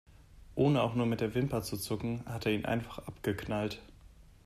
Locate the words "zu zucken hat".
1.61-2.47